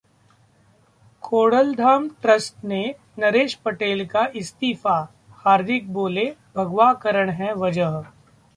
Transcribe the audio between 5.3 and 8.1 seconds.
हार्दिक बोले- भगवाकरण है वजह